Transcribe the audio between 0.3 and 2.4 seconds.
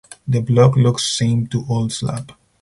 block looks same to Old Slab.